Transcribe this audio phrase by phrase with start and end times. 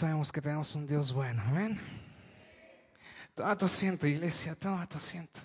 [0.00, 1.42] ¿Cuántos sabemos que tenemos un Dios bueno?
[1.46, 1.78] Amén.
[3.34, 5.40] Toma tu asiento, iglesia, toma tu asiento.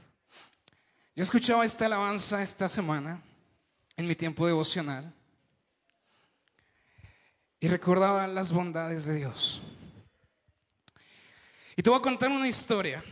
[1.14, 3.22] Yo escuchaba esta alabanza esta semana
[3.98, 5.14] en mi tiempo devocional
[7.60, 9.62] y recordaba las bondades de Dios.
[11.76, 13.04] Y te voy a contar una historia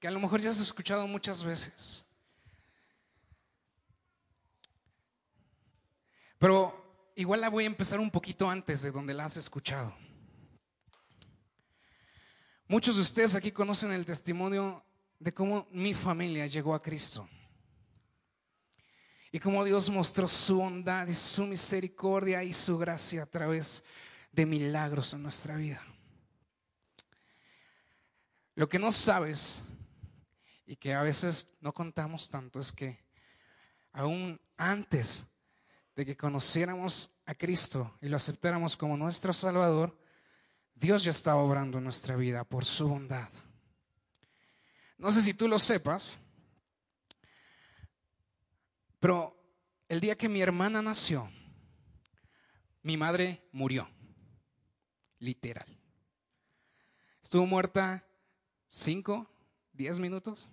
[0.00, 2.04] que a lo mejor ya has escuchado muchas veces.
[6.36, 9.94] Pero igual la voy a empezar un poquito antes de donde la has escuchado.
[12.70, 14.84] Muchos de ustedes aquí conocen el testimonio
[15.18, 17.28] de cómo mi familia llegó a Cristo.
[19.32, 23.82] Y cómo Dios mostró su bondad y su misericordia y su gracia a través
[24.30, 25.84] de milagros en nuestra vida.
[28.54, 29.64] Lo que no sabes
[30.64, 33.00] y que a veces no contamos tanto es que
[33.90, 35.26] aún antes
[35.96, 39.99] de que conociéramos a Cristo y lo aceptáramos como nuestro Salvador,
[40.80, 43.28] Dios ya estaba obrando en nuestra vida por su bondad.
[44.96, 46.16] No sé si tú lo sepas,
[48.98, 49.36] pero
[49.90, 51.30] el día que mi hermana nació,
[52.82, 53.90] mi madre murió,
[55.18, 55.68] literal.
[57.22, 58.02] Estuvo muerta
[58.70, 59.30] cinco,
[59.74, 60.48] diez minutos.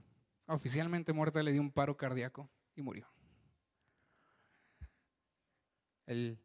[0.46, 3.08] Oficialmente muerta le dio un paro cardíaco y murió.
[6.06, 6.38] El,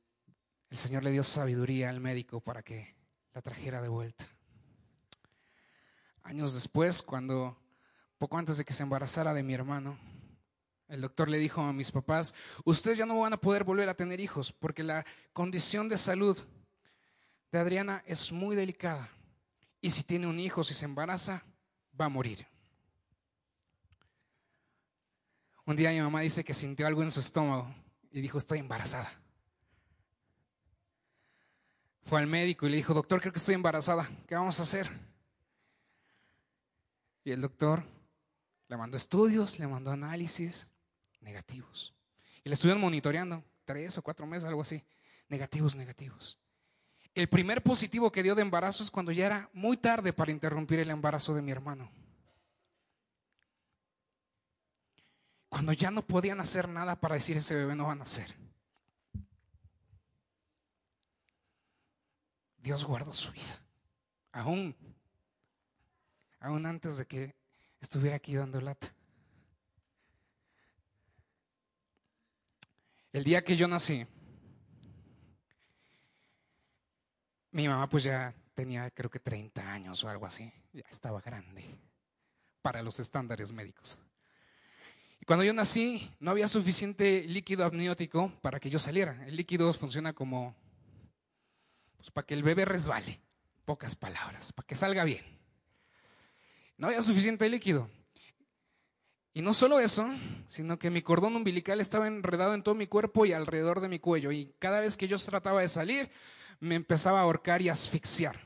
[0.71, 3.02] el Señor le dio sabiduría al médico para que
[3.35, 4.27] la trajera de vuelta.
[6.23, 7.57] Años después, cuando
[8.19, 9.99] poco antes de que se embarazara de mi hermano,
[10.89, 13.97] el doctor le dijo a mis papás, ustedes ya no van a poder volver a
[13.97, 16.39] tener hijos porque la condición de salud
[17.51, 19.11] de Adriana es muy delicada.
[19.81, 21.45] Y si tiene un hijo, si se embaraza,
[21.99, 22.47] va a morir.
[25.65, 27.75] Un día mi mamá dice que sintió algo en su estómago
[28.11, 29.22] y dijo, estoy embarazada.
[32.03, 34.91] Fue al médico y le dijo, doctor, creo que estoy embarazada, ¿qué vamos a hacer?
[37.25, 37.85] Y el doctor
[38.69, 40.67] le mandó estudios, le mandó análisis
[41.21, 41.95] negativos.
[42.45, 44.83] Y le estuvieron monitoreando tres o cuatro meses, algo así,
[45.29, 46.39] negativos, negativos.
[47.15, 50.81] El primer positivo que dio de embarazo es cuando ya era muy tarde para interrumpir
[50.81, 51.91] el embarazo de mi hermano.
[55.49, 58.35] Cuando ya no podían hacer nada para decir ese bebé no va a nacer.
[62.63, 63.61] Dios guardó su vida.
[64.31, 64.75] Aún,
[66.39, 67.35] aún antes de que
[67.81, 68.95] estuviera aquí dando lata.
[73.13, 74.07] El día que yo nací,
[77.51, 81.65] mi mamá pues ya tenía creo que 30 años o algo así, ya estaba grande
[82.63, 83.99] para los estándares médicos.
[85.21, 89.27] Y cuando yo nací no había suficiente líquido amniótico para que yo saliera.
[89.27, 90.57] El líquido funciona como
[92.03, 93.21] pues para que el bebé resbale,
[93.65, 95.23] pocas palabras, para que salga bien.
[96.77, 97.89] No había suficiente líquido.
[99.33, 100.05] Y no solo eso,
[100.49, 104.01] sino que mi cordón umbilical estaba enredado en todo mi cuerpo y alrededor de mi
[104.01, 104.33] cuello.
[104.33, 106.11] Y cada vez que yo trataba de salir,
[106.59, 108.37] me empezaba a ahorcar y asfixiar.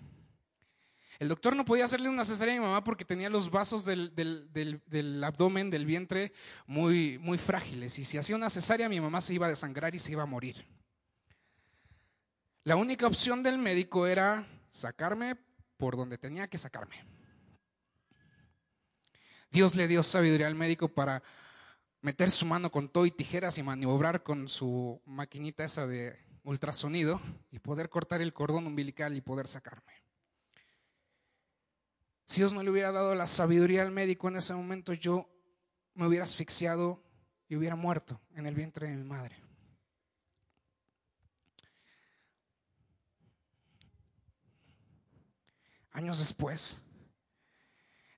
[1.18, 4.14] El doctor no podía hacerle una cesárea a mi mamá porque tenía los vasos del,
[4.14, 6.34] del, abdomen, del vientre,
[6.66, 7.98] muy, muy frágiles.
[7.98, 10.26] Y si hacía una cesárea, mi mamá se iba a desangrar y se iba a
[10.26, 10.75] morir.
[12.66, 15.36] La única opción del médico era sacarme
[15.76, 16.96] por donde tenía que sacarme.
[19.52, 21.22] Dios le dio sabiduría al médico para
[22.00, 27.20] meter su mano con todo y tijeras y maniobrar con su maquinita esa de ultrasonido
[27.52, 29.92] y poder cortar el cordón umbilical y poder sacarme.
[32.24, 35.30] Si Dios no le hubiera dado la sabiduría al médico en ese momento, yo
[35.94, 37.00] me hubiera asfixiado
[37.48, 39.45] y hubiera muerto en el vientre de mi madre.
[45.96, 46.82] Años después,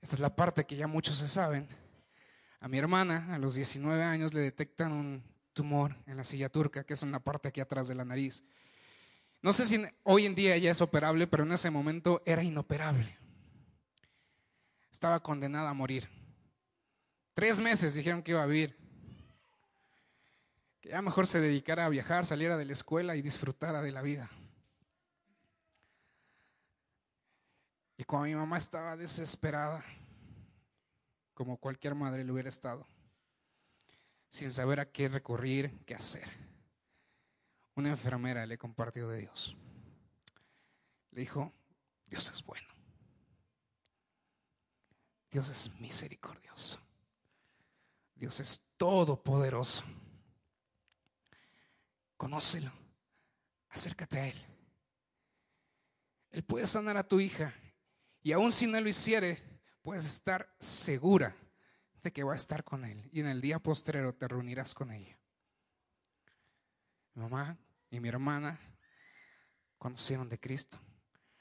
[0.01, 1.69] esta es la parte que ya muchos se saben,
[2.59, 5.23] a mi hermana a los 19 años le detectan un
[5.53, 8.43] tumor en la silla turca, que es una parte aquí atrás de la nariz.
[9.43, 13.17] No sé si hoy en día ya es operable, pero en ese momento era inoperable.
[14.91, 16.09] Estaba condenada a morir.
[17.33, 18.77] Tres meses dijeron que iba a vivir.
[20.81, 24.03] Que ya mejor se dedicara a viajar, saliera de la escuela y disfrutara de la
[24.03, 24.29] vida.
[27.99, 29.85] Y cuando mi mamá estaba desesperada,
[31.35, 32.87] como cualquier madre le hubiera estado,
[34.31, 36.29] sin saber a qué recurrir, qué hacer,
[37.75, 39.57] una enfermera le compartió de Dios.
[41.11, 41.53] Le dijo,
[42.07, 42.69] Dios es bueno.
[45.29, 46.81] Dios es misericordioso.
[48.15, 49.83] Dios es todopoderoso.
[52.17, 52.71] Conócelo.
[53.71, 54.47] Acércate a Él.
[56.31, 57.53] Él puede sanar a tu hija
[58.29, 59.39] y aun si no lo hiciere,
[59.81, 61.35] puedes estar segura
[62.03, 64.93] de que va a estar con Él y en el día postrero te reunirás con
[64.93, 65.19] ella.
[67.15, 67.57] Mi mamá
[67.91, 68.61] y mi hermana
[69.79, 70.79] conocieron de Cristo.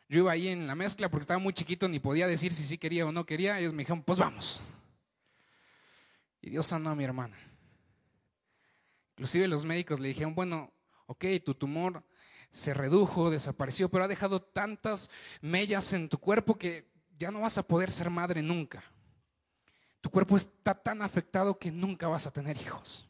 [0.07, 2.77] Yo iba ahí en la mezcla porque estaba muy chiquito, ni podía decir si sí
[2.77, 3.59] quería o no quería.
[3.59, 4.61] Ellos me dijeron, pues vamos.
[6.39, 7.37] Y Dios sanó a mi hermana.
[9.17, 10.71] Inclusive los médicos le dijeron, bueno,
[11.07, 12.01] ok, tu tumor
[12.51, 15.11] se redujo, desapareció, pero ha dejado tantas
[15.41, 18.83] mellas en tu cuerpo que ya no vas a poder ser madre nunca.
[20.01, 23.07] Tu cuerpo está tan afectado que nunca vas a tener hijos.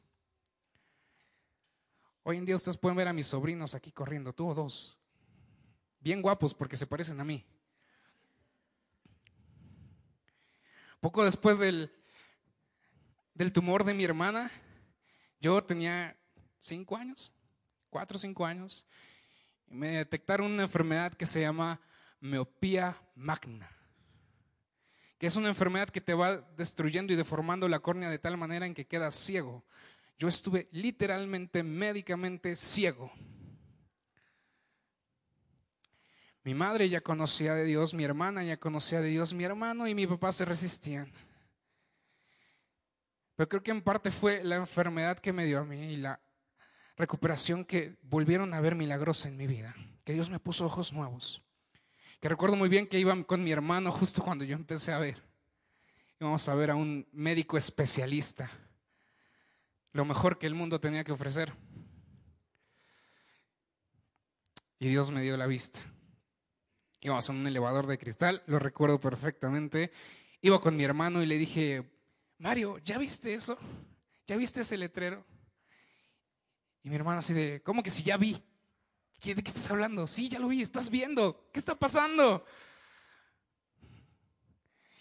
[2.24, 4.98] Hoy en día ustedes pueden ver a mis sobrinos aquí corriendo, tú o dos,
[6.00, 7.46] bien guapos porque se parecen a mí.
[11.00, 11.94] Poco después del,
[13.34, 14.52] del tumor de mi hermana,
[15.40, 16.18] yo tenía
[16.60, 17.32] cinco años,
[17.90, 18.86] cuatro o cinco años,
[19.70, 21.80] y me detectaron una enfermedad que se llama
[22.20, 23.70] miopía magna,
[25.18, 28.66] que es una enfermedad que te va destruyendo y deformando la córnea de tal manera
[28.66, 29.66] en que quedas ciego.
[30.18, 33.12] Yo estuve literalmente médicamente ciego.
[36.44, 39.94] Mi madre ya conocía de Dios, mi hermana ya conocía de Dios, mi hermano y
[39.94, 41.12] mi papá se resistían.
[43.36, 46.20] Pero creo que en parte fue la enfermedad que me dio a mí y la
[46.98, 51.44] recuperación que volvieron a ver milagrosa en mi vida, que Dios me puso ojos nuevos.
[52.20, 55.22] Que recuerdo muy bien que iba con mi hermano justo cuando yo empecé a ver.
[56.20, 58.50] Íbamos a ver a un médico especialista,
[59.94, 61.54] lo mejor que el mundo tenía que ofrecer.
[64.80, 65.80] Y Dios me dio la vista.
[67.02, 69.92] Íbamos en un elevador de cristal, lo recuerdo perfectamente.
[70.42, 71.84] Iba con mi hermano y le dije,
[72.40, 73.58] Mario, ¿ya viste eso?
[74.26, 75.24] ¿Ya viste ese letrero?
[76.88, 78.42] Y mi hermano así de, ¿cómo que si ya vi?
[79.22, 80.08] ¿De qué estás hablando?
[80.08, 81.50] Sí, ya lo vi, estás viendo.
[81.52, 82.46] ¿Qué está pasando?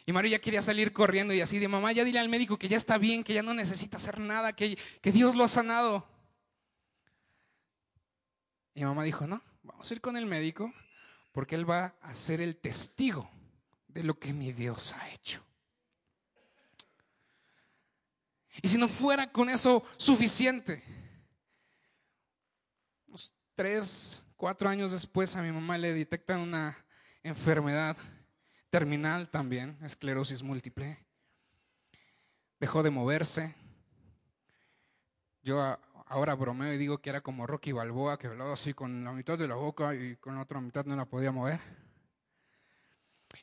[0.05, 2.67] Y Mario ya quería salir corriendo y así de, mamá, ya dile al médico que
[2.67, 6.05] ya está bien, que ya no necesita hacer nada, que, que Dios lo ha sanado.
[8.75, 10.75] Y mamá dijo, no, vamos a ir con el médico
[11.31, 13.31] porque él va a ser el testigo
[13.87, 15.41] de lo que mi Dios ha hecho.
[18.61, 20.96] Y si no fuera con eso suficiente,
[23.57, 26.77] tres, cuatro años después a mi mamá le detectan una
[27.23, 27.97] enfermedad
[28.71, 30.99] terminal también, esclerosis múltiple.
[32.61, 33.55] Dejó de moverse.
[35.43, 39.13] Yo ahora bromeo y digo que era como Rocky Balboa, que hablaba así con la
[39.13, 41.61] mitad de la boca y con la otra mitad no la podía mover.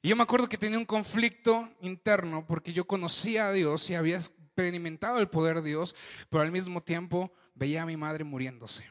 [0.01, 3.95] Y yo me acuerdo que tenía un conflicto interno porque yo conocía a Dios y
[3.95, 5.95] había experimentado el poder de Dios,
[6.29, 8.85] pero al mismo tiempo veía a mi madre muriéndose.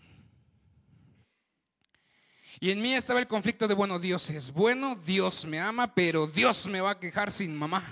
[2.62, 6.28] Y en mí estaba el conflicto de, bueno, Dios es bueno, Dios me ama, pero
[6.28, 7.82] Dios me va a quejar sin mamá.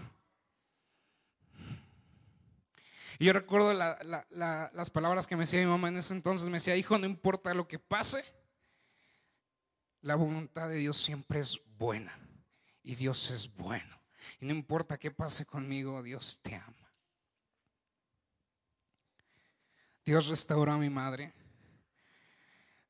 [3.18, 6.76] Y yo recuerdo las palabras que me decía mi mamá en ese entonces, me decía,
[6.76, 8.24] hijo, no importa lo que pase,
[10.02, 12.16] la voluntad de Dios siempre es buena
[12.84, 14.00] y Dios es bueno.
[14.40, 16.92] Y no importa qué pase conmigo, Dios te ama.
[20.04, 21.32] Dios restauró a mi madre.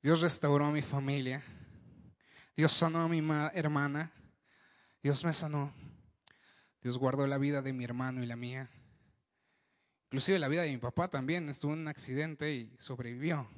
[0.02, 1.42] Dios restauró a mi familia.
[2.60, 4.12] Dios sanó a mi hermana.
[5.02, 5.72] Dios me sanó.
[6.82, 8.68] Dios guardó la vida de mi hermano y la mía.
[10.08, 11.48] Inclusive la vida de mi papá también.
[11.48, 13.48] Estuvo en un accidente y sobrevivió.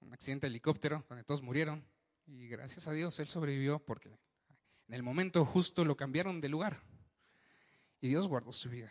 [0.00, 1.86] Un accidente de helicóptero donde todos murieron.
[2.24, 6.80] Y gracias a Dios él sobrevivió porque en el momento justo lo cambiaron de lugar.
[8.00, 8.90] Y Dios guardó su vida.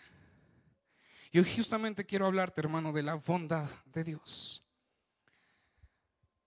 [1.32, 4.63] Y hoy justamente quiero hablarte, hermano, de la bondad de Dios.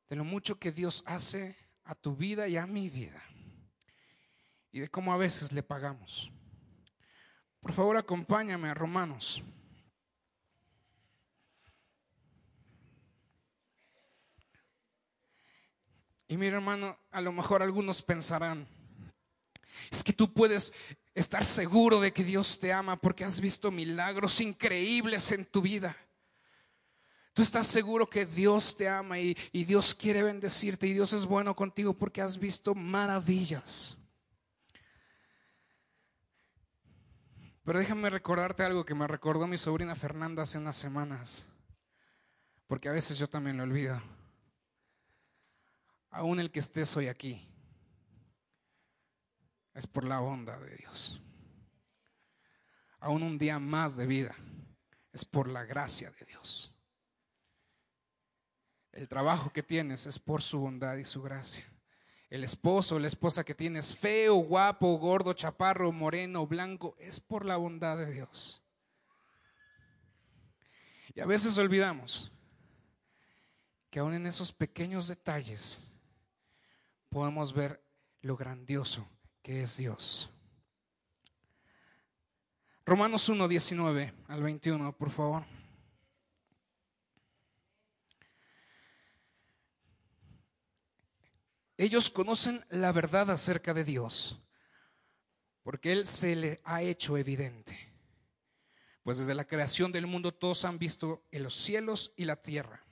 [0.08, 3.22] De lo mucho que Dios hace a tu vida y a mi vida.
[4.70, 6.30] Y de cómo a veces le pagamos.
[7.60, 9.42] Por favor, acompáñame a Romanos.
[16.28, 18.68] Y mira, hermano, a lo mejor algunos pensarán,
[19.90, 20.74] es que tú puedes
[21.14, 25.96] estar seguro de que Dios te ama porque has visto milagros increíbles en tu vida.
[27.38, 31.54] Tú estás seguro que Dios te ama y, Dios quiere bendecirte y Dios es bueno
[31.54, 33.96] contigo porque has visto maravillas.
[37.62, 41.46] Pero déjame recordarte algo que me recordó mi sobrina Fernanda hace unas semanas,
[42.66, 44.02] porque a veces yo también lo olvido.
[46.10, 47.48] Aún el que estés hoy aquí
[49.74, 51.20] es por la bondad de Dios.
[52.98, 54.34] Aún un día más de vida
[55.12, 56.74] es por la gracia de Dios.
[58.98, 61.64] El trabajo que tienes es por su bondad y su gracia.
[62.30, 67.56] el esposo la esposa que tienes, feo, guapo, gordo, chaparro, moreno, blanco, es por la
[67.56, 68.60] bondad de Dios.
[71.14, 72.32] Y a veces olvidamos
[73.88, 75.80] que aún en esos pequeños detalles
[77.08, 77.80] podemos ver
[78.22, 79.08] lo grandioso
[79.42, 80.28] que es Dios.
[82.84, 85.57] Romanos 1, 19 al 21, por favor.
[91.80, 94.40] Ellos conocen la verdad acerca de Dios,
[95.62, 97.78] porque Él se le ha hecho evidente.
[99.04, 102.84] Pues desde la creación del mundo todos han visto en los cielos y la tierra.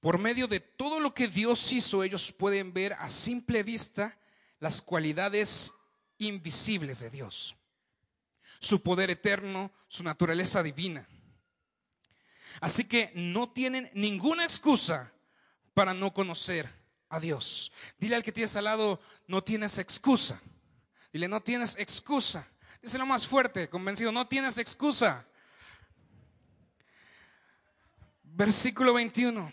[0.00, 4.18] Por medio de todo lo que Dios hizo, ellos pueden ver a simple vista
[4.58, 5.72] las cualidades
[6.18, 7.54] invisibles de Dios,
[8.58, 11.08] su poder eterno, su naturaleza divina.
[12.60, 15.12] Así que no tienen ninguna excusa
[15.72, 16.79] para no conocer
[17.10, 17.70] a Dios.
[17.98, 20.40] Dile al que tienes al lado, no tienes excusa.
[21.12, 22.48] Dile, no tienes excusa.
[22.80, 25.26] Díselo más fuerte, convencido, no tienes excusa.
[28.22, 29.52] Versículo 21.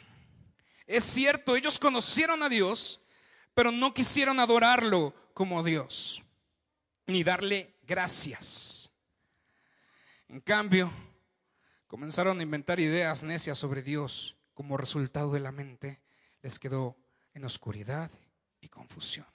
[0.85, 3.01] Es cierto, ellos conocieron a Dios,
[3.53, 6.23] pero no quisieron adorarlo como Dios,
[7.07, 8.89] ni darle gracias.
[10.29, 10.91] En cambio,
[11.87, 14.35] comenzaron a inventar ideas necias sobre Dios.
[14.53, 16.01] Como resultado de la mente,
[16.41, 16.97] les quedó
[17.37, 18.11] en oscuridad
[18.59, 19.25] y confusión.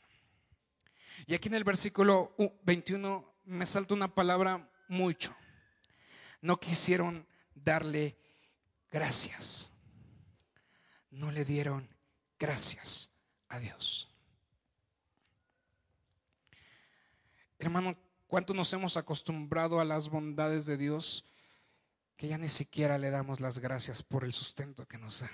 [1.27, 5.35] Y aquí en el versículo 21 me salta una palabra mucho.
[6.41, 8.19] No quisieron darle
[8.91, 9.71] gracias.
[11.11, 11.89] No le dieron
[12.39, 13.11] gracias
[13.49, 14.09] a Dios.
[17.59, 21.25] Hermano, ¿cuánto nos hemos acostumbrado a las bondades de Dios
[22.17, 25.31] que ya ni siquiera le damos las gracias por el sustento que nos da?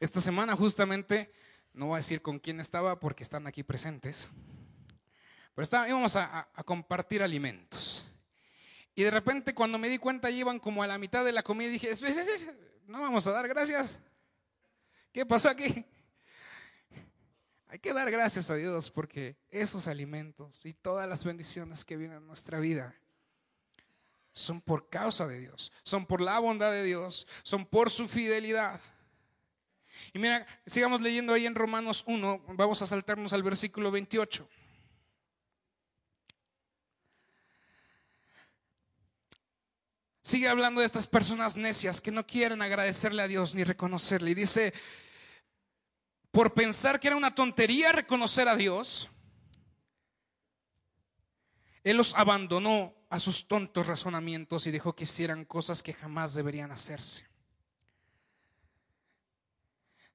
[0.00, 1.32] Esta semana justamente,
[1.72, 4.28] no voy a decir con quién estaba porque están aquí presentes,
[5.54, 8.04] pero estaba, íbamos a, compartir alimentos.
[8.94, 11.70] Y de repente cuando me di cuenta iban como a la mitad de la comida
[11.70, 11.90] dije,
[12.86, 14.00] no vamos a dar gracias.
[15.12, 15.84] ¿Qué pasó aquí?
[17.68, 22.16] Hay que dar gracias a Dios porque esos alimentos y todas las bendiciones que vienen
[22.16, 22.94] a nuestra vida
[24.32, 28.80] son por causa de Dios, son por la bondad de Dios, son por su fidelidad.
[30.12, 34.48] Y mira, sigamos leyendo ahí en Romanos 1, vamos a saltarnos al versículo 28.
[40.22, 44.32] Sigue hablando de estas personas necias que no quieren agradecerle a Dios ni reconocerle.
[44.32, 44.74] Y dice,
[46.30, 49.10] por pensar que era una tontería reconocer a Dios,
[51.82, 56.72] Él los abandonó a sus tontos razonamientos y dejó que hicieran cosas que jamás deberían
[56.72, 57.27] hacerse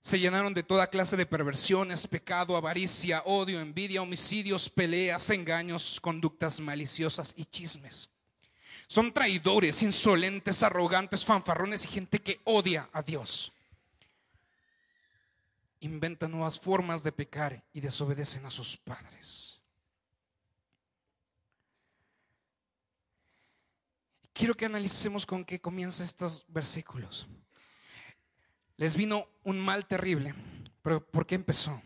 [0.03, 6.59] se llenaron de toda clase de perversiones, pecado, avaricia, odio, envidia, homicidios, peleas, engaños, conductas
[6.59, 8.09] maliciosas y chismes.
[8.85, 13.53] Son traidores, insolentes, arrogantes, fanfarrones y gente que odia a Dios.
[15.79, 19.61] Inventan nuevas formas de pecar y desobedecen a sus padres.
[24.33, 27.25] Quiero que analicemos con qué comienzan estos versículos.
[28.83, 30.35] Les vino un mal terrible.
[30.81, 31.81] ¿Pero por qué empezó?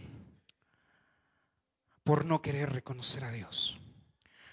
[2.03, 3.77] Por no querer reconocer a Dios.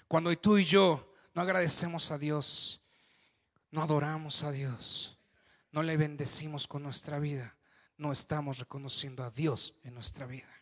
[0.07, 2.83] Cuando tú y yo no agradecemos a Dios,
[3.71, 5.17] no adoramos a Dios,
[5.71, 7.57] no le bendecimos con nuestra vida,
[7.97, 10.53] no estamos reconociendo a Dios en nuestra vida.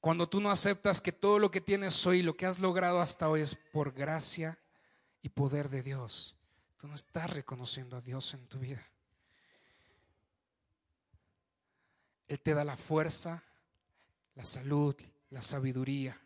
[0.00, 3.28] Cuando tú no aceptas que todo lo que tienes hoy, lo que has logrado hasta
[3.28, 4.58] hoy es por gracia
[5.20, 6.37] y poder de Dios,
[6.78, 8.84] Tú no estás reconociendo a Dios en tu vida.
[12.28, 13.42] Él te da la fuerza,
[14.34, 14.94] la salud,
[15.30, 16.16] la sabiduría.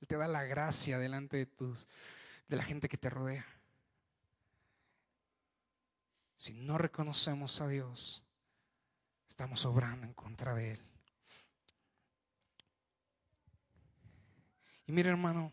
[0.00, 1.86] Él te da la gracia delante de tus
[2.48, 3.46] de la gente que te rodea.
[6.36, 8.22] Si no reconocemos a Dios,
[9.26, 10.80] estamos obrando en contra de Él.
[14.86, 15.50] Y mira, hermano,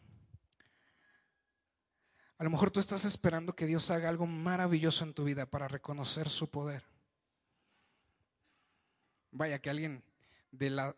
[2.40, 5.68] a lo mejor tú estás esperando que Dios haga algo maravilloso en tu vida para
[5.68, 6.86] reconocer su poder.
[9.32, 10.06] Vaya, que alguien
[10.50, 10.96] de la,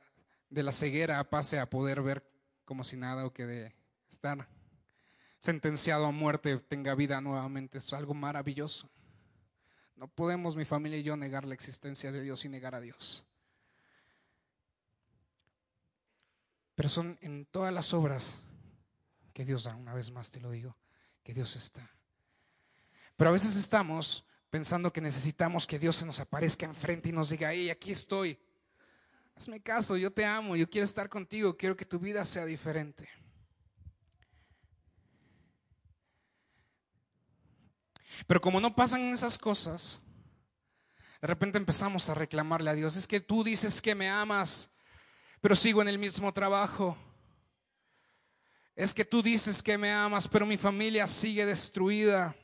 [0.51, 2.23] de la ceguera pase a poder ver
[2.63, 3.75] como si nada o que de
[4.07, 4.47] estar
[5.39, 7.79] sentenciado a muerte tenga vida nuevamente.
[7.79, 8.87] Es algo maravilloso.
[9.95, 13.25] No podemos, mi familia y yo, negar la existencia de Dios y negar a Dios.
[16.75, 18.35] Pero son en todas las obras
[19.33, 20.77] que Dios da, una vez más te lo digo,
[21.23, 21.89] que Dios está.
[23.15, 27.29] Pero a veces estamos pensando que necesitamos que Dios se nos aparezca enfrente y nos
[27.29, 28.39] diga, hey, aquí estoy.
[29.35, 33.09] Hazme caso, yo te amo, yo quiero estar contigo, quiero que tu vida sea diferente.
[38.27, 40.01] Pero como no pasan esas cosas,
[41.21, 44.69] de repente empezamos a reclamarle a Dios, es que tú dices que me amas,
[45.39, 46.97] pero sigo en el mismo trabajo.
[48.75, 52.35] Es que tú dices que me amas, pero mi familia sigue destruida.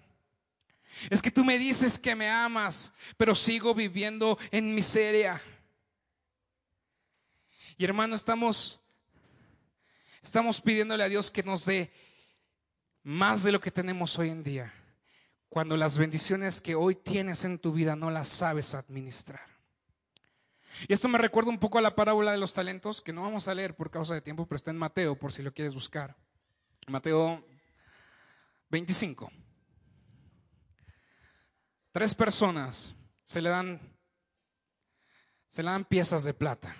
[1.10, 5.41] Es que tú me dices que me amas, pero sigo viviendo en miseria.
[7.77, 8.79] Y hermano, estamos
[10.22, 11.91] estamos pidiéndole a Dios que nos dé
[13.03, 14.74] más de lo que tenemos hoy en día
[15.50, 19.57] cuando las bendiciones que hoy tienes en tu vida no las sabes administrar.
[20.88, 23.48] Y esto me recuerda un poco a la parábola de los talentos, que no vamos
[23.48, 26.15] a leer por causa de tiempo, pero está en Mateo, por si lo quieres buscar.
[26.88, 27.46] Mateo
[28.69, 29.31] 25.
[31.91, 33.81] Tres personas se le dan,
[35.50, 36.75] se le dan piezas de plata.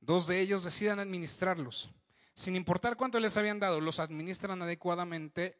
[0.00, 1.90] Dos de ellos deciden administrarlos.
[2.34, 5.58] Sin importar cuánto les habían dado, los administran adecuadamente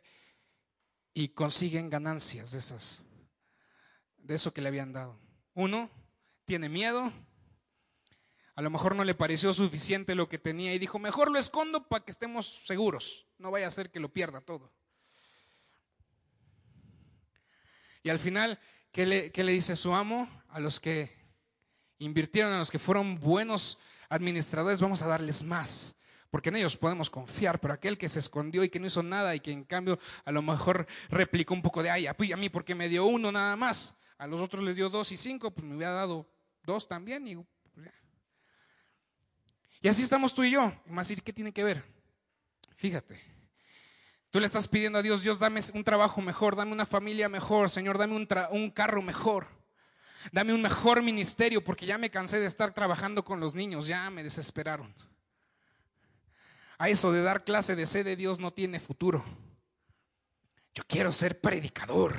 [1.13, 3.03] y consiguen ganancias de esas,
[4.17, 5.19] de eso que le habían dado.
[5.55, 5.91] Uno
[6.51, 7.13] tiene miedo,
[8.57, 11.87] a lo mejor no le pareció suficiente lo que tenía y dijo, mejor lo escondo
[11.87, 14.73] para que estemos seguros, no vaya a ser que lo pierda todo.
[18.03, 18.59] Y al final,
[18.91, 20.29] ¿qué le, qué le dice su amo?
[20.49, 21.13] A los que
[21.99, 23.79] invirtieron, a los que fueron buenos
[24.09, 25.95] administradores, vamos a darles más
[26.33, 29.37] porque en ellos podemos confiar, pero aquel que se escondió y que no hizo nada
[29.37, 32.75] y que en cambio a lo mejor replicó un poco de, ay, a mí porque
[32.75, 35.75] me dio uno nada más, a los otros les dio dos y cinco, pues me
[35.75, 36.29] hubiera dado
[36.71, 37.27] dos también.
[37.27, 37.89] Y, pues,
[39.81, 40.73] y así estamos tú y yo.
[40.87, 41.85] Y más ¿qué tiene que ver?
[42.77, 43.21] Fíjate.
[44.31, 47.69] Tú le estás pidiendo a Dios, Dios, dame un trabajo mejor, dame una familia mejor,
[47.69, 49.49] Señor, dame un, un carro mejor.
[50.31, 54.09] Dame un mejor ministerio porque ya me cansé de estar trabajando con los niños, ya
[54.11, 54.95] me desesperaron
[56.81, 59.23] a eso de dar clase de sed de Dios no tiene futuro.
[60.73, 62.15] Yo quiero ser predicador,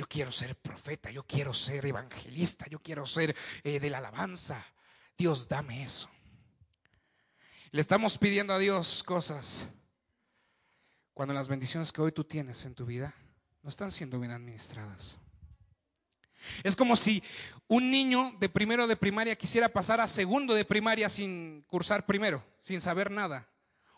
[0.00, 4.64] yo quiero ser profeta, yo quiero ser evangelista, yo quiero ser eh, de la alabanza.
[5.18, 6.08] Dios, dame eso.
[7.70, 9.68] Le estamos pidiendo a Dios cosas
[11.12, 13.14] cuando las bendiciones que hoy tú tienes en tu vida
[13.62, 15.18] no están siendo bien administradas.
[16.62, 17.22] Es como si
[17.68, 22.42] un niño de primero de primaria quisiera pasar a segundo de primaria sin cursar primero,
[22.62, 23.50] sin saber nada.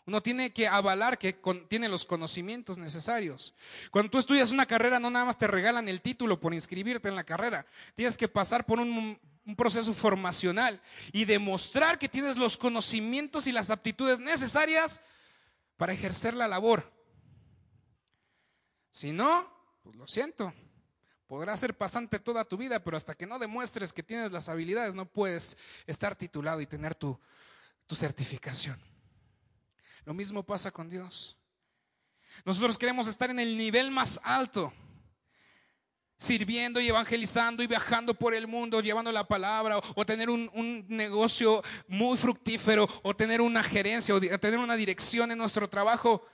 [0.05, 1.33] Uno tiene que avalar que
[1.69, 3.53] tiene los conocimientos necesarios.
[3.89, 7.15] Cuando tú estudias una carrera, no nada más te regalan el título por inscribirte en
[7.15, 7.65] la carrera.
[7.95, 9.19] Tienes que pasar por un,
[9.57, 15.01] proceso formacional y demostrar que tienes los conocimientos y las aptitudes necesarias
[15.75, 16.89] para ejercer la labor.
[18.89, 19.49] Si no,
[19.83, 20.53] pues lo siento.
[21.27, 24.95] Podrás ser pasante toda tu vida, pero hasta que no demuestres que tienes las habilidades,
[24.95, 27.19] no puedes estar titulado y tener tu
[27.89, 28.92] certificación.
[30.05, 31.37] Lo mismo pasa con Dios.
[32.45, 34.73] Nosotros queremos estar en el nivel más alto,
[36.17, 41.63] sirviendo y evangelizando y viajando por el mundo, llevando la palabra, o, tener un, negocio
[41.87, 46.25] muy fructífero, o tener una gerencia, o tener una dirección en nuestro trabajo.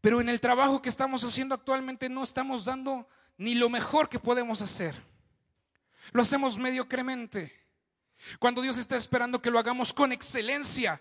[0.00, 3.08] Pero en el trabajo que estamos haciendo actualmente no estamos dando
[3.38, 4.94] ni lo mejor que podemos hacer.
[6.12, 7.52] Lo hacemos mediocremente.
[8.38, 11.00] Cuando Dios está esperando que lo hagamos con excelencia,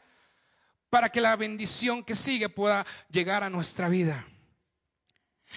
[0.95, 4.25] para que la bendición que sigue pueda llegar a nuestra vida.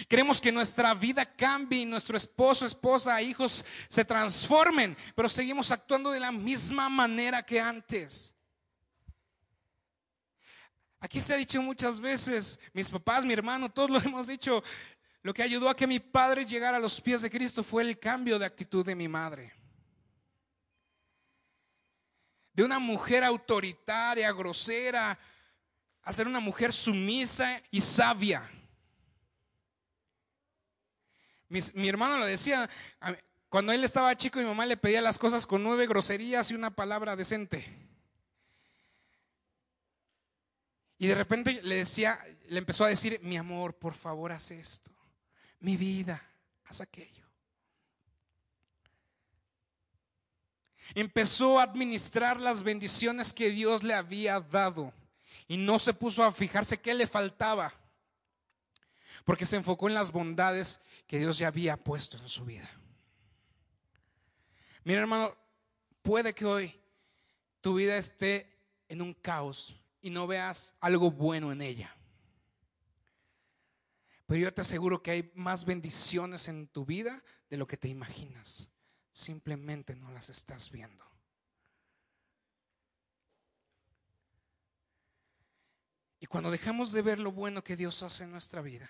[0.09, 6.11] Queremos que nuestra vida cambie y nuestro esposo, esposa, hijos se transformen, pero seguimos actuando
[6.11, 8.35] de la misma manera que antes.
[10.99, 14.65] Aquí se ha dicho muchas veces, mis papás, mi hermano, todos lo hemos dicho,
[15.23, 17.97] lo que ayudó a que mi padre llegara a los pies de Cristo fue el
[18.01, 19.58] cambio de actitud de mi madre
[22.59, 25.17] de una mujer autoritaria, grosera,
[26.03, 28.51] a ser una mujer sumisa y sabia.
[31.49, 32.69] mi hermano lo decía,
[33.49, 36.73] cuando él estaba chico mi mamá le pedía las cosas con nueve groserías y una
[36.73, 37.65] palabra decente.
[40.99, 42.19] Y de repente le decía,
[42.49, 44.91] le empezó a decir, mi amor, por favor, haz esto.
[45.61, 46.21] Mi vida,
[46.65, 47.18] haz aquello.
[50.95, 54.93] Empezó a administrar las bendiciones que Dios le había dado
[55.47, 57.73] y no se puso a fijarse qué le faltaba,
[59.25, 62.71] porque se enfocó en las bondades que Dios ya había puesto en su vida.
[64.85, 65.37] Mira hermano,
[66.03, 66.81] puede que hoy
[67.61, 71.95] tu vida esté en un caos y no veas algo bueno en ella.
[74.27, 77.89] Pero yo te aseguro que hay más bendiciones en tu vida de lo que te
[77.89, 78.69] imaginas.
[79.19, 81.05] Simplemente no las estás viendo.
[86.21, 88.89] Y cuando dejamos de ver lo bueno que Dios hace en nuestra vida,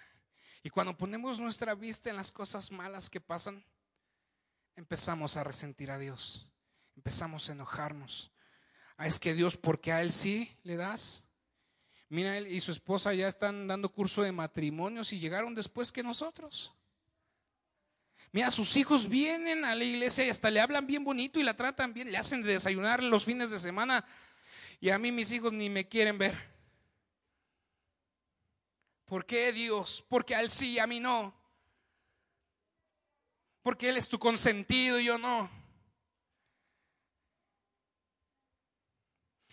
[0.62, 3.64] y cuando ponemos nuestra vista en las cosas malas que pasan,
[4.76, 6.46] empezamos a resentir a Dios,
[6.94, 8.30] empezamos a enojarnos.
[8.98, 11.24] Ah, es que Dios, porque a Él sí le das.
[12.10, 16.02] Mira, él y su esposa ya están dando curso de matrimonios y llegaron después que
[16.02, 16.77] nosotros.
[18.32, 21.56] Mira, sus hijos vienen a la iglesia y hasta le hablan bien bonito y la
[21.56, 24.04] tratan bien, le hacen de desayunar los fines de semana.
[24.80, 26.36] Y a mí mis hijos ni me quieren ver.
[29.06, 30.04] ¿Por qué Dios?
[30.08, 31.34] Porque a Él sí, a mí no.
[33.62, 35.50] Porque Él es tu consentido y yo no.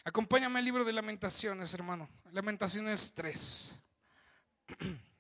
[0.03, 2.09] Acompáñame al libro de lamentaciones, hermano.
[2.31, 3.79] Lamentaciones 3.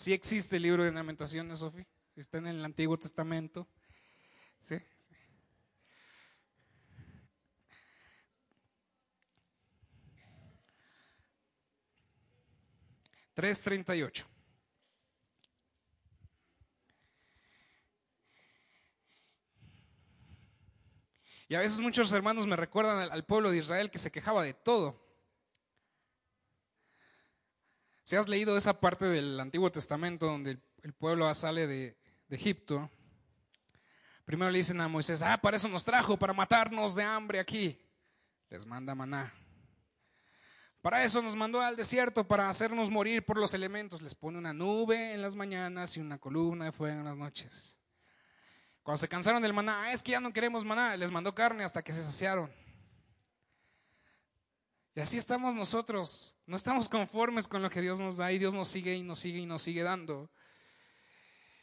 [0.00, 1.84] Sí existe el libro de lamentaciones, Sofi.
[2.14, 3.68] Si está en el Antiguo Testamento.
[4.58, 4.76] ¿Sí?
[13.36, 14.24] 3.38.
[21.48, 24.54] Y a veces muchos hermanos me recuerdan al, pueblo de Israel que se quejaba de
[24.54, 25.09] todo.
[28.04, 31.96] Si has leído esa parte del Antiguo Testamento donde el, pueblo sale de,
[32.28, 32.90] de Egipto,
[34.24, 37.78] primero le dicen a Moisés, ah, para eso nos trajo, para matarnos de hambre aquí.
[38.48, 39.32] Les manda maná.
[40.82, 44.00] Para eso nos mandó al desierto, para hacernos morir por los elementos.
[44.00, 47.76] Les pone una nube en las mañanas y una columna de fuego en las noches.
[48.82, 51.64] Cuando se cansaron del maná, ah, es que ya no queremos maná, les mandó carne
[51.64, 52.50] hasta que se saciaron.
[54.94, 56.34] Y así estamos nosotros.
[56.46, 59.18] No estamos conformes con lo que Dios nos da y Dios nos sigue y nos
[59.18, 60.30] sigue y nos sigue dando.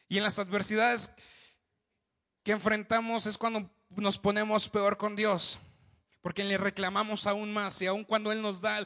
[0.08, 1.12] Y en las adversidades
[2.44, 5.60] que enfrentamos es cuando nos ponemos peor con Dios
[6.28, 8.86] porque le reclamamos aún más y aún cuando Él nos da,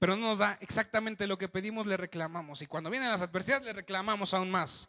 [0.00, 2.62] pero no nos da exactamente lo que pedimos, le reclamamos.
[2.62, 4.88] Y cuando vienen las adversidades, le reclamamos aún más.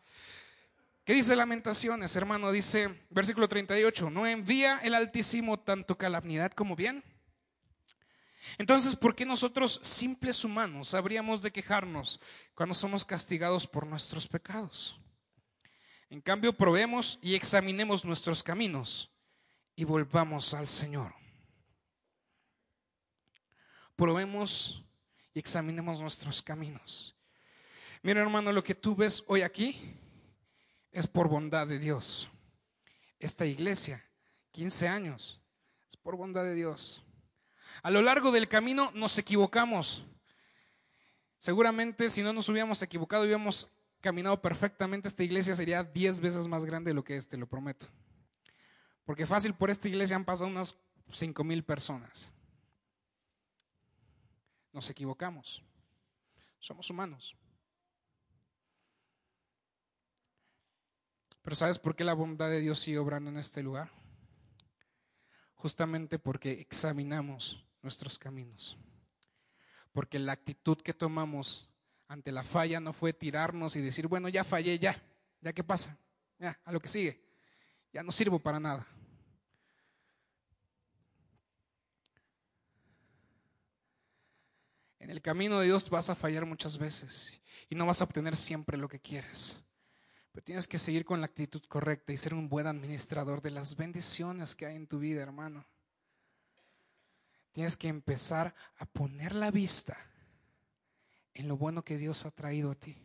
[1.03, 2.51] ¿Qué dice Lamentaciones, hermano?
[2.51, 7.03] Dice, versículo 38, ¿no envía el Altísimo tanto calamidad como bien?
[8.57, 12.19] Entonces, ¿por qué nosotros, simples humanos, habríamos de quejarnos
[12.53, 14.99] cuando somos castigados por nuestros pecados?
[16.09, 19.11] En cambio, probemos y examinemos nuestros caminos
[19.75, 21.13] y volvamos al Señor
[23.95, 24.83] probemos
[25.33, 27.15] y examinemos nuestros caminos.
[28.03, 29.95] Mira hermano, lo que tú ves hoy aquí
[30.91, 32.29] es por bondad de Dios.
[33.19, 34.03] Esta iglesia,
[34.51, 35.41] 15 años,
[35.89, 37.01] es por bondad de Dios.
[37.85, 40.03] A lo largo del camino nos equivocamos.
[41.37, 43.69] Seguramente si no nos hubiéramos equivocado, hubiéramos
[44.01, 47.45] caminado perfectamente, esta iglesia sería 10 veces más grande de lo que es, te lo
[47.45, 47.85] prometo.
[49.03, 50.75] Porque fácil por esta iglesia han pasado unas
[51.11, 52.31] 5 mil personas
[54.73, 55.61] nos equivocamos.
[56.57, 57.37] Somos humanos.
[61.43, 63.91] Pero ¿sabes por qué la bondad de Dios sigue obrando en este lugar?
[65.53, 68.75] Justamente porque examinamos nuestros caminos.
[69.93, 71.69] Porque la actitud que tomamos
[72.07, 75.01] ante la falla no fue tirarnos y decir, bueno, ya fallé, ya,
[75.39, 75.97] ya qué pasa,
[76.39, 77.23] ya, a lo que sigue,
[77.93, 78.85] ya no sirvo para nada.
[84.99, 88.35] En el camino de Dios vas a fallar muchas veces y no vas a obtener
[88.35, 89.59] siempre lo que quieres.
[90.31, 93.77] Pero tienes que seguir con la actitud correcta y ser un buen administrador de las
[93.77, 95.63] bendiciones que hay en tu vida, hermano.
[97.55, 99.95] Tienes que empezar a poner la vista
[101.33, 103.01] en lo bueno que Dios ha traído a ti.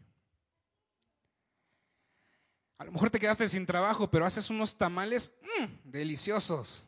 [2.79, 6.83] A lo mejor te quedaste sin trabajo, pero haces unos tamales mm, deliciosos.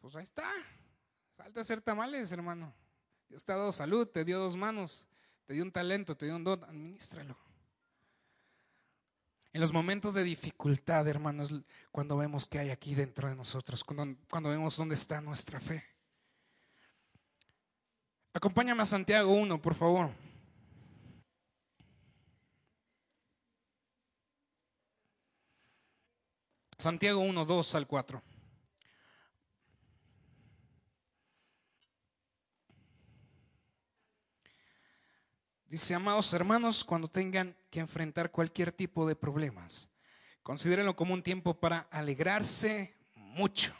[0.00, 0.50] Pues ahí está.
[1.30, 2.74] Salte a hacer tamales, hermano.
[3.28, 5.06] Dios te ha dado salud, te dio dos manos,
[5.46, 7.38] te dio un talento, te dio un don, administralo.
[9.54, 11.54] En los momentos de dificultad, hermanos,
[11.90, 15.84] cuando vemos que hay aquí dentro de nosotros, cuando, cuando vemos dónde está nuestra fe.
[18.32, 20.10] Acompáñame a Santiago 1, por favor.
[26.78, 28.22] Santiago 1, 2 al 4.
[35.66, 39.88] Dice, amados hermanos, cuando tengan que enfrentar cualquier tipo de problemas,
[40.42, 43.74] considérenlo como un tiempo para alegrarse mucho.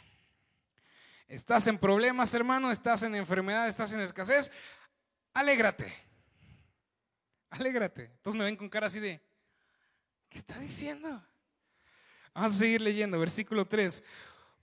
[1.27, 4.51] Estás en problemas, hermano, estás en enfermedad, estás en escasez,
[5.35, 5.93] alégrate.
[7.51, 8.05] Alégrate.
[8.05, 9.21] Entonces me ven con cara así de,
[10.27, 11.23] ¿qué está diciendo?
[12.33, 14.03] Vamos a seguir leyendo, versículo 3.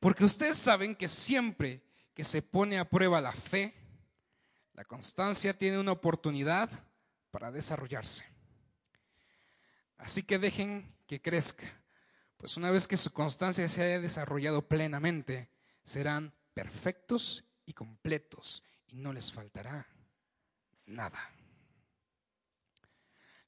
[0.01, 3.73] Porque ustedes saben que siempre que se pone a prueba la fe,
[4.73, 6.69] la constancia tiene una oportunidad
[7.31, 8.39] para desarrollarse.
[10.00, 11.66] Así que dejen que crezca,
[12.36, 15.50] pues una vez que su constancia se haya desarrollado plenamente,
[15.84, 19.86] serán perfectos y completos y no les faltará
[20.86, 21.18] nada.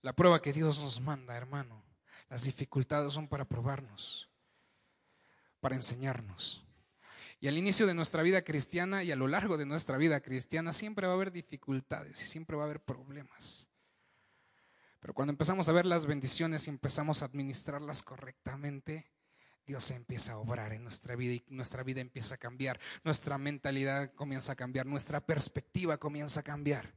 [0.02, 1.82] La prueba que Dios nos manda, hermano,
[2.28, 4.28] las dificultades son para probarnos,
[5.60, 6.64] para enseñarnos.
[7.40, 10.72] Y al inicio de nuestra vida cristiana y a lo largo de nuestra vida cristiana
[10.72, 13.71] siempre va a haber dificultades y siempre va a haber problemas.
[15.02, 19.10] Pero cuando empezamos a ver las bendiciones y empezamos a administrarlas correctamente,
[19.66, 24.14] Dios empieza a obrar en nuestra vida y nuestra vida empieza a cambiar, nuestra mentalidad
[24.14, 26.94] comienza a cambiar, nuestra perspectiva comienza a cambiar.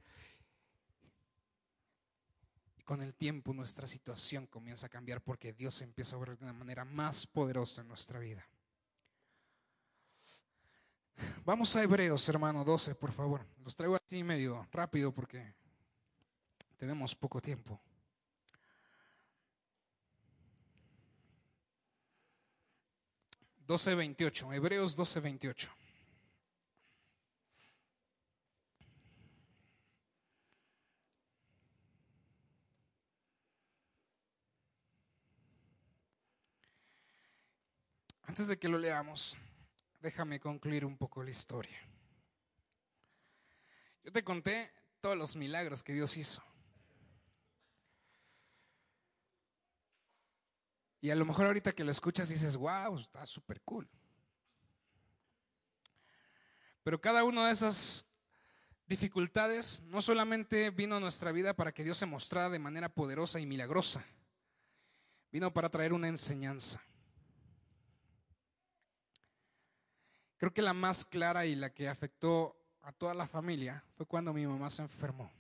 [2.78, 6.44] Y con el tiempo nuestra situación comienza a cambiar porque Dios empieza a obrar de
[6.46, 8.48] una manera más poderosa en nuestra vida.
[11.44, 13.48] Vamos a Hebreos, hermano 12, por favor.
[13.64, 15.56] Los traigo así medio rápido porque
[16.78, 17.82] tenemos poco tiempo.
[23.68, 25.72] Doce veintiocho, Hebreos doce veintiocho.
[38.28, 39.36] Antes de que lo leamos,
[40.00, 41.80] déjame concluir un poco la historia.
[44.04, 46.44] Yo te conté todos los milagros que Dios hizo.
[51.06, 53.88] Y a lo mejor ahorita que lo escuchas dices, wow, está súper cool.
[56.82, 58.08] Pero cada una de esas
[58.88, 63.40] dificultades no solamente vino a nuestra vida para que Dios se mostrara de manera poderosa
[63.40, 64.04] y milagrosa,
[65.32, 66.82] vino para traer una enseñanza.
[70.38, 74.34] Creo que la más clara y la que afectó a toda la familia fue cuando
[74.34, 75.32] mi mamá se enfermó.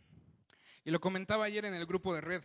[0.83, 2.43] Y lo comentaba ayer en el grupo de red.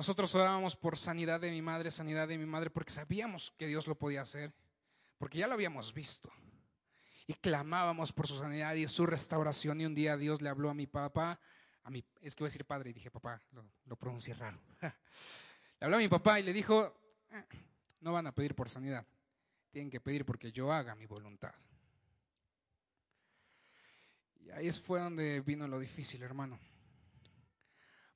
[0.00, 3.86] Nosotros orábamos por sanidad de mi madre, sanidad de mi madre, porque sabíamos que Dios
[3.86, 4.50] lo podía hacer,
[5.18, 6.32] porque ya lo habíamos visto.
[7.26, 9.78] Y clamábamos por su sanidad y su restauración.
[9.78, 11.38] Y un día Dios le habló a mi papá,
[11.82, 14.58] a mi, es que voy a decir padre, y dije papá, lo, lo pronuncié raro.
[14.80, 16.98] le habló a mi papá y le dijo,
[17.30, 17.44] eh,
[18.00, 19.06] no van a pedir por sanidad,
[19.70, 21.52] tienen que pedir porque yo haga mi voluntad.
[24.36, 26.58] Y ahí fue donde vino lo difícil, hermano.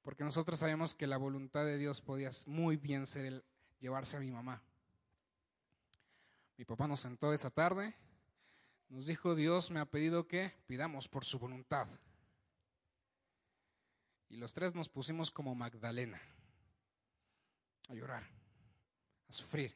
[0.04, 3.44] Porque nosotros sabemos que la voluntad de Dios podía muy bien ser el
[3.80, 4.62] llevarse a mi mamá.
[6.56, 7.94] Mi papá nos sentó esa tarde,
[8.88, 11.88] nos dijo, Dios me ha pedido que pidamos por su voluntad.
[14.28, 16.20] Y los tres nos pusimos como Magdalena
[17.88, 18.24] a llorar
[19.28, 19.74] a sufrir.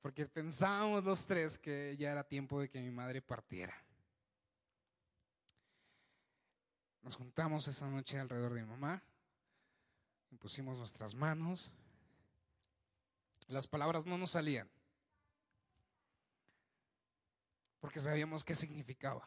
[0.00, 3.74] Porque pensábamos los tres que ya era tiempo de que mi madre partiera.
[7.02, 9.02] Nos juntamos esa noche alrededor de mi mamá,
[10.38, 11.70] pusimos nuestras manos,
[13.48, 14.70] las palabras no nos salían,
[17.80, 19.26] porque sabíamos qué significaba.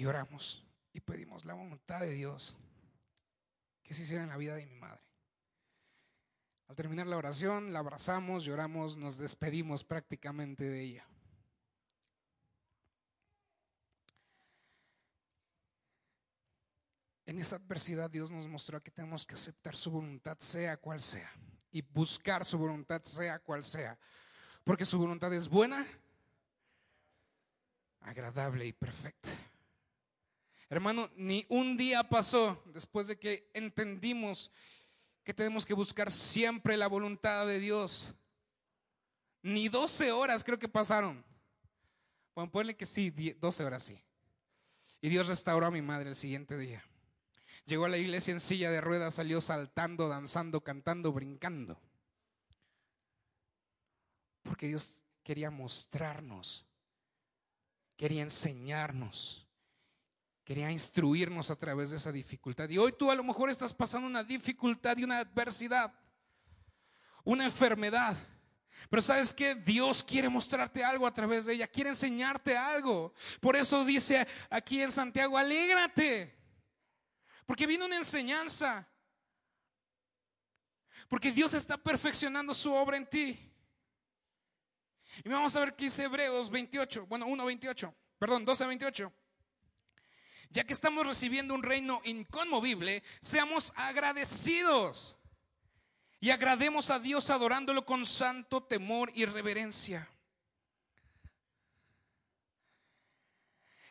[0.00, 2.56] y oramos y pedimos la voluntad de Dios
[3.82, 5.09] que se hiciera en la vida de mi madre.
[6.70, 11.08] Al terminar la oración, la abrazamos, lloramos, nos despedimos prácticamente de ella.
[17.26, 21.28] En esa adversidad Dios nos mostró que tenemos que aceptar su voluntad sea cual sea
[21.72, 23.98] y buscar su voluntad sea cual sea,
[24.62, 25.84] porque su voluntad es buena,
[27.98, 29.30] agradable y perfecta.
[30.68, 34.52] Hermano, ni un día pasó después de que entendimos
[35.24, 38.14] que tenemos que buscar siempre la voluntad de Dios.
[39.42, 41.24] Ni 12 horas creo que pasaron.
[42.34, 44.02] Bueno, ponle que sí, 12 horas sí.
[45.00, 46.82] Y Dios restauró a mi madre el siguiente día.
[47.66, 51.78] Llegó a la iglesia en silla de ruedas, salió saltando, danzando, cantando, brincando.
[54.42, 56.66] Porque Dios quería mostrarnos,
[57.96, 59.46] quería enseñarnos
[60.44, 62.68] quería instruirnos a través de esa dificultad.
[62.68, 65.92] Y hoy tú a lo mejor estás pasando una dificultad y una adversidad,
[67.24, 68.16] una enfermedad.
[68.88, 73.12] Pero sabes que Dios quiere mostrarte algo a través de ella, quiere enseñarte algo.
[73.40, 76.36] Por eso dice aquí en Santiago, alégrate.
[77.44, 78.88] Porque viene una enseñanza.
[81.08, 83.50] Porque Dios está perfeccionando su obra en ti.
[85.24, 89.12] Y vamos a ver qué dice Hebreos 28, bueno, 1.28, perdón, 12.28.
[90.50, 95.16] Ya que estamos recibiendo un reino inconmovible, seamos agradecidos
[96.20, 100.08] y agrademos a Dios adorándolo con santo temor y reverencia.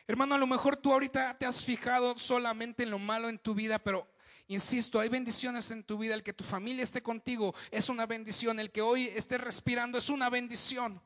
[0.06, 3.54] Hermano, a lo mejor tú ahorita te has fijado solamente en lo malo en tu
[3.54, 4.08] vida, pero
[4.50, 6.12] Insisto, hay bendiciones en tu vida.
[6.12, 8.58] El que tu familia esté contigo es una bendición.
[8.58, 11.00] El que hoy esté respirando es una bendición.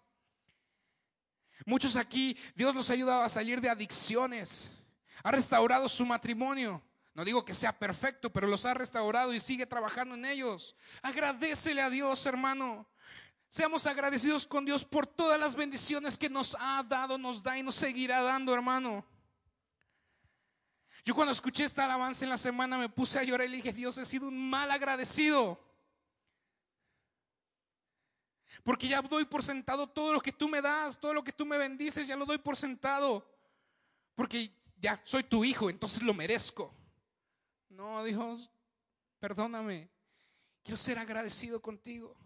[1.67, 4.73] Muchos aquí, Dios los ha ayudado a salir de adicciones.
[5.23, 6.83] Ha restaurado su matrimonio.
[7.15, 10.75] No digo que sea perfecto, pero los ha restaurado y sigue trabajando en ellos.
[11.01, 12.87] Agradecele a Dios, hermano.
[13.49, 17.63] Seamos agradecidos con Dios por todas las bendiciones que nos ha dado, nos da y
[17.63, 19.05] nos seguirá dando, hermano.
[21.05, 23.73] Yo cuando escuché esta alabanza en la semana me puse a llorar y le dije,
[23.73, 25.61] Dios, he sido un mal agradecido.
[28.65, 31.45] Porque ya doy por sentado todo lo que tú me das, todo lo que tú
[31.45, 33.25] me bendices, ya lo doy por sentado.
[34.15, 36.75] Porque ya soy tu hijo, entonces lo merezco.
[37.69, 38.51] No, Dios,
[39.19, 39.89] perdóname.
[40.63, 42.17] Quiero ser agradecido contigo.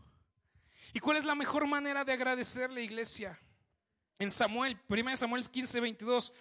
[0.92, 3.38] ¿Y cuál es la mejor manera de agradecerle, iglesia?
[4.18, 6.32] En Samuel, 1 Samuel 15, 22,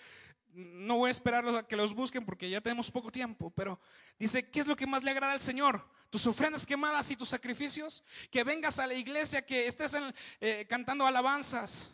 [0.53, 3.79] no voy a esperar a que los busquen porque ya tenemos poco tiempo, pero
[4.17, 5.88] dice, ¿qué es lo que más le agrada al Señor?
[6.10, 9.95] Tus ofrendas quemadas y tus sacrificios, que vengas a la iglesia, que estés
[10.39, 11.91] eh, cantando alabanzas,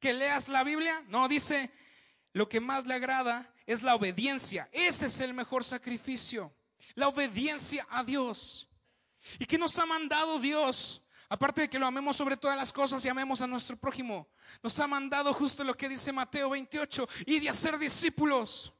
[0.00, 1.04] que leas la Biblia.
[1.08, 1.70] No, dice,
[2.32, 4.68] lo que más le agrada es la obediencia.
[4.72, 6.54] Ese es el mejor sacrificio,
[6.94, 8.68] la obediencia a Dios.
[9.38, 11.02] ¿Y qué nos ha mandado Dios?
[11.28, 14.28] Aparte de que lo amemos sobre todas las cosas y amemos a nuestro prójimo,
[14.62, 18.72] nos ha mandado justo lo que dice Mateo 28, y de hacer discípulos.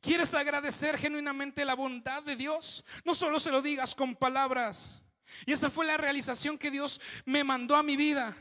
[0.00, 2.84] ¿Quieres agradecer genuinamente la bondad de Dios?
[3.04, 5.02] No solo se lo digas con palabras.
[5.46, 8.36] Y esa fue la realización que Dios me mandó a mi vida.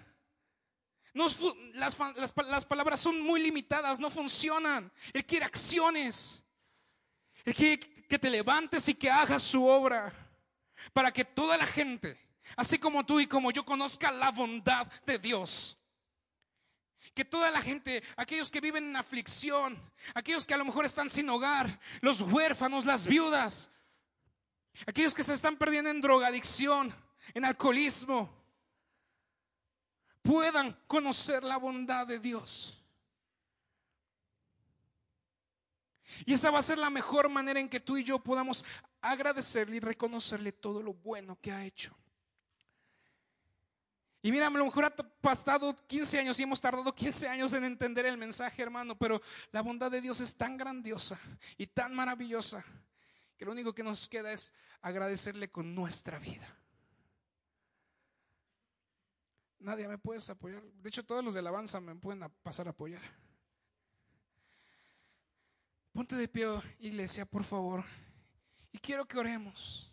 [1.14, 1.98] Las,
[2.36, 4.92] las, palabras son muy limitadas, no funcionan.
[5.14, 6.44] Él quiere acciones.
[7.46, 10.12] Él quiere que te levantes y que hagas su obra
[10.94, 15.20] para que toda la gente Así como tú y como yo conozca la bondad de
[15.20, 15.78] Dios.
[17.14, 19.78] Que toda la gente, aquellos que viven en aflicción,
[20.14, 23.72] aquellos que a lo mejor están sin hogar, los huérfanos, las viudas,
[24.86, 26.94] aquellos que se están perdiendo en drogadicción,
[27.34, 28.30] en alcoholismo,
[30.30, 32.80] puedan conocer la bondad de Dios.
[36.24, 38.64] Y esa va a ser la mejor manera en que tú y yo podamos
[39.02, 41.98] agradecerle y reconocerle todo lo bueno que ha hecho.
[44.22, 47.64] Y mira, a lo mejor ha pasado 15 años y hemos tardado 15 años en
[47.64, 51.20] entender el mensaje, hermano, pero la bondad de Dios es tan grandiosa
[51.58, 52.64] y tan maravillosa
[53.36, 56.59] que lo único que nos queda es agradecerle con nuestra vida.
[59.60, 60.64] Nadie me puede apoyar.
[60.64, 63.02] De hecho, todos los de alabanza me pueden pasar a apoyar.
[65.92, 66.48] Ponte de pie,
[66.80, 67.84] iglesia, por favor.
[68.72, 69.92] Y quiero que oremos.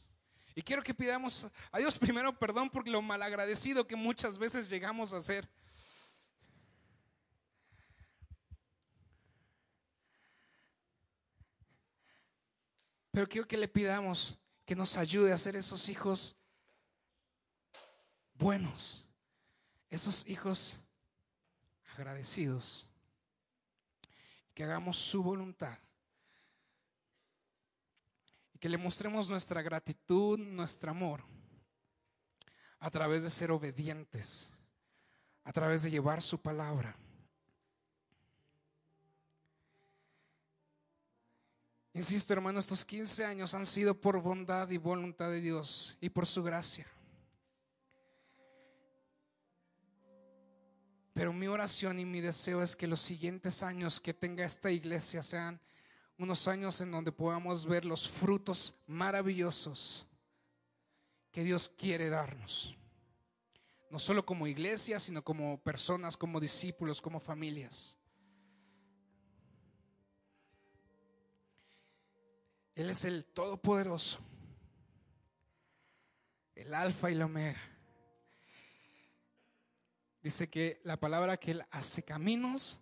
[0.55, 5.13] Y quiero que pidamos a Dios primero perdón por lo malagradecido que muchas veces llegamos
[5.13, 5.49] a ser.
[13.11, 16.37] Pero quiero que le pidamos que nos ayude a ser esos hijos
[18.35, 19.06] buenos,
[19.91, 20.79] esos hijos
[21.95, 22.87] agradecidos,
[24.55, 25.79] que hagamos su voluntad
[28.53, 31.23] y que le mostremos nuestra gratitud, nuestro amor,
[32.79, 34.53] a través de ser obedientes,
[35.45, 36.97] a través de llevar su palabra.
[41.93, 46.27] Insisto, hermano, estos 15 años han sido por bondad y voluntad de Dios y por
[46.27, 46.87] su gracia.
[51.17, 55.23] Pero mi oración y mi deseo es que los siguientes años que tenga esta iglesia
[55.23, 55.59] sean
[56.19, 60.07] unos años en donde podamos ver los frutos maravillosos
[61.33, 62.77] que Dios quiere darnos.
[63.91, 67.97] No solo como iglesia, sino como personas, como discípulos, como familias.
[72.75, 74.19] Él es el Todopoderoso,
[76.55, 77.76] el Alfa y el Omega.
[80.27, 82.81] Dice que la palabra que Él hace caminos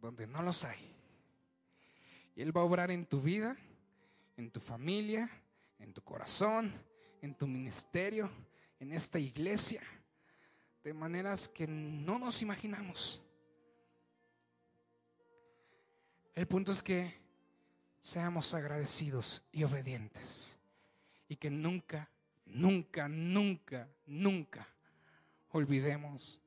[0.00, 0.92] donde no los hay.
[2.34, 3.56] Y Él va a obrar en tu vida,
[4.36, 5.30] en tu familia,
[5.78, 6.72] en tu corazón,
[7.20, 8.28] en tu ministerio,
[8.80, 9.80] en esta iglesia,
[10.82, 13.22] de maneras que no nos imaginamos.
[16.34, 17.14] El punto es que
[18.00, 20.58] seamos agradecidos y obedientes.
[21.28, 22.10] Y que nunca,
[22.44, 24.66] nunca, nunca, nunca
[25.50, 26.42] olvidemos